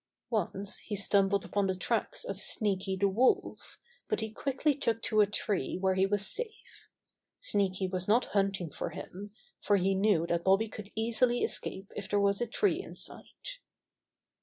Once 0.31 0.79
he 0.79 0.95
stumbled 0.95 1.45
upon 1.45 1.67
the 1.67 1.75
tracks 1.75 2.23
of 2.23 2.41
Sneaky 2.41 2.95
the 2.97 3.07
Wolf, 3.07 3.77
but 4.07 4.19
he 4.19 4.31
quickly 4.31 4.73
took 4.73 4.99
to 5.03 5.21
a 5.21 5.27
tree 5.27 5.77
where 5.79 5.93
he 5.93 6.07
was 6.07 6.25
safe. 6.25 6.89
Sneaky 7.39 7.87
was 7.87 8.07
not 8.07 8.25
hunting 8.33 8.71
for 8.71 8.89
him, 8.89 9.29
for 9.61 9.77
he 9.77 9.93
knew 9.93 10.25
that 10.25 10.43
Bobby 10.45 10.69
could 10.69 10.91
easily 10.95 11.43
escape 11.43 11.91
if 11.95 12.09
there 12.09 12.19
was 12.19 12.41
a 12.41 12.47
tree 12.47 12.81
in 12.81 12.95
sight. 12.95 13.59